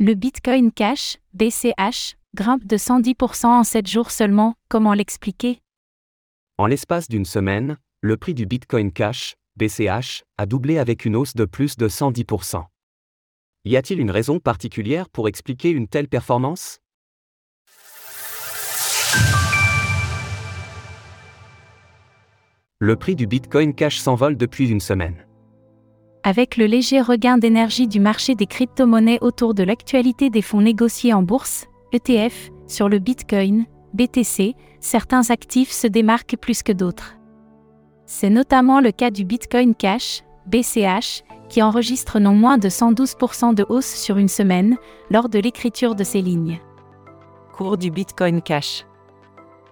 Le 0.00 0.14
Bitcoin 0.14 0.70
Cash, 0.70 1.16
BCH, 1.34 2.14
grimpe 2.36 2.64
de 2.64 2.76
110% 2.76 3.46
en 3.46 3.64
7 3.64 3.88
jours 3.88 4.12
seulement, 4.12 4.54
comment 4.68 4.94
l'expliquer? 4.94 5.58
En 6.56 6.66
l'espace 6.66 7.08
d'une 7.08 7.24
semaine, 7.24 7.78
le 8.00 8.16
prix 8.16 8.32
du 8.32 8.46
Bitcoin 8.46 8.92
Cash, 8.92 9.34
BCH, 9.56 10.22
a 10.36 10.46
doublé 10.46 10.78
avec 10.78 11.04
une 11.04 11.16
hausse 11.16 11.34
de 11.34 11.46
plus 11.46 11.76
de 11.76 11.88
110%. 11.88 12.64
Y 13.64 13.76
a-t-il 13.76 13.98
une 13.98 14.12
raison 14.12 14.38
particulière 14.38 15.08
pour 15.08 15.26
expliquer 15.26 15.70
une 15.70 15.88
telle 15.88 16.06
performance? 16.06 16.78
Le 22.78 22.94
prix 22.94 23.16
du 23.16 23.26
Bitcoin 23.26 23.74
Cash 23.74 23.98
s'envole 23.98 24.36
depuis 24.36 24.68
une 24.70 24.78
semaine. 24.78 25.27
Avec 26.24 26.56
le 26.56 26.66
léger 26.66 27.00
regain 27.00 27.38
d'énergie 27.38 27.86
du 27.86 28.00
marché 28.00 28.34
des 28.34 28.46
crypto-monnaies 28.46 29.18
autour 29.20 29.54
de 29.54 29.62
l'actualité 29.62 30.30
des 30.30 30.42
fonds 30.42 30.60
négociés 30.60 31.14
en 31.14 31.22
bourse, 31.22 31.66
ETF, 31.92 32.50
sur 32.66 32.88
le 32.88 32.98
Bitcoin, 32.98 33.66
BTC, 33.94 34.54
certains 34.80 35.30
actifs 35.30 35.70
se 35.70 35.86
démarquent 35.86 36.36
plus 36.36 36.62
que 36.62 36.72
d'autres. 36.72 37.16
C'est 38.04 38.30
notamment 38.30 38.80
le 38.80 38.90
cas 38.90 39.10
du 39.10 39.24
Bitcoin 39.24 39.74
Cash, 39.74 40.22
BCH, 40.46 41.22
qui 41.48 41.62
enregistre 41.62 42.18
non 42.18 42.34
moins 42.34 42.58
de 42.58 42.68
112% 42.68 43.54
de 43.54 43.64
hausse 43.68 43.86
sur 43.86 44.18
une 44.18 44.28
semaine, 44.28 44.76
lors 45.10 45.28
de 45.28 45.38
l'écriture 45.38 45.94
de 45.94 46.04
ces 46.04 46.20
lignes. 46.20 46.60
Cours 47.56 47.78
du 47.78 47.90
Bitcoin 47.90 48.42
Cash. 48.42 48.84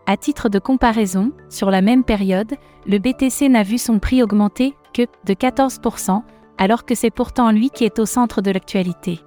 À 0.07 0.17
titre 0.17 0.49
de 0.49 0.59
comparaison, 0.59 1.33
sur 1.51 1.71
la 1.71 1.83
même 1.83 2.05
période, 2.05 2.55
le 2.87 2.99
BTC 2.99 3.49
n'a 3.49 3.63
vu 3.63 3.77
son 3.77 3.99
prix 3.99 4.23
augmenter 4.23 4.75
que 4.95 5.03
de 5.25 5.35
14%, 5.35 6.23
alors 6.59 6.85
que 6.85 6.95
c'est 6.95 7.11
pourtant 7.11 7.51
lui 7.51 7.71
qui 7.71 7.85
est 7.85 7.99
au 7.99 8.07
centre 8.07 8.41
de 8.41 8.51
l'actualité. 8.51 9.21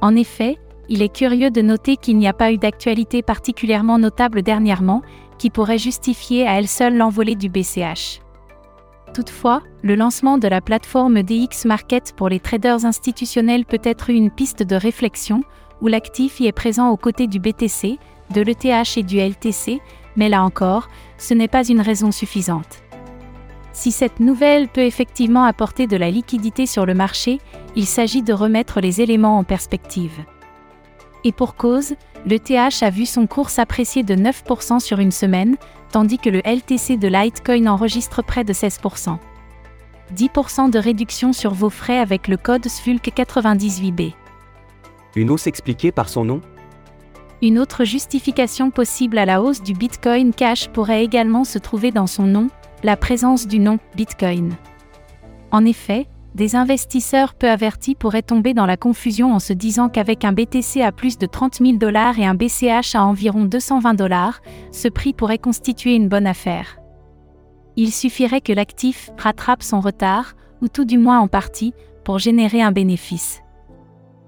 En 0.00 0.14
effet, 0.16 0.58
il 0.88 1.02
est 1.02 1.14
curieux 1.14 1.50
de 1.50 1.62
noter 1.62 1.96
qu'il 1.96 2.18
n'y 2.18 2.28
a 2.28 2.32
pas 2.32 2.52
eu 2.52 2.58
d'actualité 2.58 3.22
particulièrement 3.22 3.98
notable 3.98 4.42
dernièrement, 4.42 5.02
qui 5.38 5.50
pourrait 5.50 5.78
justifier 5.78 6.46
à 6.46 6.58
elle 6.58 6.68
seule 6.68 6.96
l'envolée 6.96 7.34
du 7.34 7.48
BCH. 7.48 8.20
Toutefois, 9.12 9.62
le 9.82 9.94
lancement 9.94 10.38
de 10.38 10.48
la 10.48 10.60
plateforme 10.60 11.22
DX 11.22 11.64
Market 11.66 12.12
pour 12.16 12.28
les 12.28 12.40
traders 12.40 12.84
institutionnels 12.84 13.64
peut 13.64 13.80
être 13.82 14.10
une 14.10 14.30
piste 14.30 14.62
de 14.62 14.76
réflexion, 14.76 15.42
où 15.80 15.88
l'actif 15.88 16.40
y 16.40 16.46
est 16.46 16.52
présent 16.52 16.90
aux 16.90 16.96
côtés 16.96 17.26
du 17.26 17.38
BTC, 17.38 17.98
de 18.34 18.40
l'ETH 18.40 18.96
et 18.96 19.02
du 19.02 19.18
LTC, 19.18 19.80
mais 20.16 20.28
là 20.28 20.42
encore, 20.42 20.88
ce 21.18 21.34
n'est 21.34 21.48
pas 21.48 21.66
une 21.66 21.80
raison 21.80 22.10
suffisante. 22.10 22.82
Si 23.76 23.92
cette 23.92 24.20
nouvelle 24.20 24.68
peut 24.68 24.86
effectivement 24.86 25.44
apporter 25.44 25.86
de 25.86 25.98
la 25.98 26.10
liquidité 26.10 26.64
sur 26.64 26.86
le 26.86 26.94
marché, 26.94 27.42
il 27.76 27.84
s'agit 27.84 28.22
de 28.22 28.32
remettre 28.32 28.80
les 28.80 29.02
éléments 29.02 29.36
en 29.36 29.44
perspective. 29.44 30.24
Et 31.24 31.32
pour 31.32 31.56
cause, 31.56 31.92
l'ETH 32.24 32.82
a 32.82 32.88
vu 32.88 33.04
son 33.04 33.26
cours 33.26 33.50
s'apprécier 33.50 34.02
de 34.02 34.14
9% 34.14 34.80
sur 34.80 34.98
une 34.98 35.10
semaine, 35.12 35.56
tandis 35.92 36.16
que 36.16 36.30
le 36.30 36.38
LTC 36.38 36.96
de 36.96 37.06
Litecoin 37.06 37.66
enregistre 37.66 38.24
près 38.24 38.44
de 38.44 38.54
16%. 38.54 39.18
10% 40.16 40.70
de 40.70 40.78
réduction 40.78 41.34
sur 41.34 41.52
vos 41.52 41.68
frais 41.68 41.98
avec 41.98 42.28
le 42.28 42.38
code 42.38 42.64
SFULK98B. 42.64 44.14
Une 45.16 45.30
hausse 45.30 45.46
expliquée 45.46 45.92
par 45.92 46.08
son 46.08 46.24
nom? 46.24 46.40
Une 47.42 47.58
autre 47.58 47.84
justification 47.84 48.70
possible 48.70 49.18
à 49.18 49.26
la 49.26 49.42
hausse 49.42 49.62
du 49.62 49.74
Bitcoin 49.74 50.32
Cash 50.32 50.70
pourrait 50.70 51.04
également 51.04 51.44
se 51.44 51.58
trouver 51.58 51.90
dans 51.90 52.06
son 52.06 52.22
nom, 52.22 52.48
la 52.82 52.96
présence 52.96 53.46
du 53.46 53.58
nom 53.58 53.78
Bitcoin. 53.96 54.54
En 55.50 55.64
effet, 55.64 56.06
des 56.34 56.54
investisseurs 56.54 57.34
peu 57.34 57.48
avertis 57.48 57.94
pourraient 57.94 58.22
tomber 58.22 58.52
dans 58.52 58.66
la 58.66 58.76
confusion 58.76 59.32
en 59.34 59.38
se 59.38 59.54
disant 59.54 59.88
qu'avec 59.88 60.24
un 60.24 60.32
BTC 60.32 60.82
à 60.82 60.92
plus 60.92 61.16
de 61.16 61.26
30 61.26 61.56
000 61.56 61.78
dollars 61.78 62.18
et 62.18 62.26
un 62.26 62.34
BCH 62.34 62.94
à 62.94 63.04
environ 63.04 63.44
220 63.44 63.94
dollars, 63.94 64.42
ce 64.70 64.88
prix 64.88 65.14
pourrait 65.14 65.38
constituer 65.38 65.94
une 65.94 66.08
bonne 66.08 66.26
affaire. 66.26 66.78
Il 67.76 67.92
suffirait 67.92 68.42
que 68.42 68.52
l'actif 68.52 69.10
rattrape 69.16 69.62
son 69.62 69.80
retard, 69.80 70.34
ou 70.60 70.68
tout 70.68 70.84
du 70.84 70.98
moins 70.98 71.20
en 71.20 71.28
partie, 71.28 71.72
pour 72.04 72.18
générer 72.18 72.60
un 72.60 72.72
bénéfice. 72.72 73.40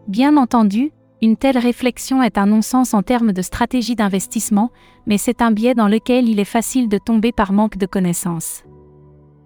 Bien 0.07 0.39
entendu, 0.39 0.93
une 1.21 1.37
telle 1.37 1.59
réflexion 1.59 2.23
est 2.23 2.39
un 2.39 2.47
non-sens 2.47 2.95
en 2.95 3.03
termes 3.03 3.33
de 3.33 3.43
stratégie 3.43 3.97
d'investissement, 3.97 4.71
mais 5.07 5.19
c'est 5.19 5.43
un 5.43 5.51
biais 5.51 5.75
dans 5.75 5.89
lequel 5.89 6.29
il 6.29 6.39
est 6.39 6.45
facile 6.45 6.89
de 6.89 6.99
tomber 6.99 7.33
par 7.33 7.53
manque 7.53 7.77
de 7.77 7.87
connaissances. 7.87 8.63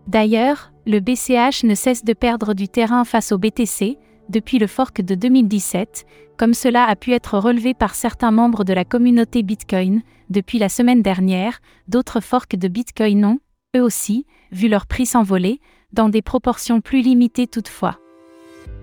D'ailleurs, 0.07 0.73
le 0.87 1.01
BCH 1.01 1.65
ne 1.65 1.75
cesse 1.75 2.05
de 2.05 2.13
perdre 2.13 2.55
du 2.55 2.69
terrain 2.69 3.05
face 3.05 3.33
au 3.33 3.39
BTC, 3.39 3.97
depuis 4.29 4.59
le 4.59 4.67
fork 4.67 5.01
de 5.01 5.15
2017, 5.15 6.05
comme 6.37 6.55
cela 6.55 6.85
a 6.85 6.97
pu 6.97 7.13
être 7.13 7.39
relevé 7.39 7.73
par 7.75 7.95
certains 7.95 8.31
membres 8.31 8.65
de 8.65 8.73
la 8.73 8.85
communauté 8.85 9.43
Bitcoin, 9.43 10.03
depuis 10.29 10.59
la 10.59 10.69
semaine 10.69 11.03
dernière, 11.03 11.61
d'autres 11.89 12.21
forks 12.21 12.57
de 12.57 12.69
Bitcoin 12.69 13.25
ont, 13.25 13.39
eux 13.77 13.83
aussi, 13.83 14.27
vu 14.51 14.69
leur 14.69 14.87
prix 14.87 15.07
s'envoler, 15.07 15.61
dans 15.93 16.09
des 16.09 16.23
proportions 16.23 16.81
plus 16.81 17.03
limitées 17.03 17.47
toutefois. 17.47 17.99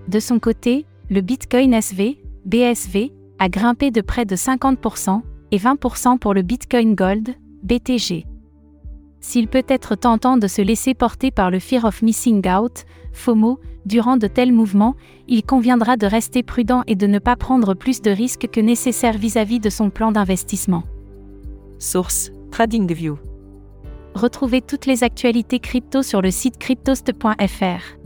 De 0.08 0.20
son 0.20 0.38
côté, 0.38 0.86
le 1.10 1.20
Bitcoin 1.20 1.74
SV, 1.74 2.18
BSV, 2.44 3.12
a 3.38 3.48
grimpé 3.48 3.90
de 3.90 4.00
près 4.00 4.24
de 4.24 4.36
50% 4.36 5.22
et 5.52 5.58
20% 5.58 6.18
pour 6.18 6.34
le 6.34 6.42
Bitcoin 6.42 6.94
Gold, 6.94 7.34
BTG. 7.62 8.26
S'il 9.20 9.48
peut 9.48 9.64
être 9.68 9.94
tentant 9.96 10.36
de 10.38 10.46
se 10.46 10.62
laisser 10.62 10.94
porter 10.94 11.30
par 11.30 11.50
le 11.50 11.58
fear 11.58 11.84
of 11.84 12.02
missing 12.02 12.48
out, 12.48 12.84
FOMO, 13.12 13.60
durant 13.84 14.16
de 14.16 14.26
tels 14.26 14.52
mouvements, 14.52 14.94
il 15.28 15.42
conviendra 15.42 15.96
de 15.96 16.06
rester 16.06 16.42
prudent 16.42 16.82
et 16.86 16.94
de 16.94 17.06
ne 17.06 17.18
pas 17.18 17.36
prendre 17.36 17.74
plus 17.74 18.00
de 18.02 18.10
risques 18.10 18.48
que 18.50 18.60
nécessaire 18.60 19.18
vis-à-vis 19.18 19.60
de 19.60 19.70
son 19.70 19.90
plan 19.90 20.12
d'investissement. 20.12 20.84
Source 21.78 22.30
TradingView. 22.50 23.18
Retrouvez 24.14 24.60
toutes 24.60 24.86
les 24.86 25.04
actualités 25.04 25.60
crypto 25.60 26.02
sur 26.02 26.20
le 26.20 26.30
site 26.30 26.58
cryptost.fr. 26.58 28.00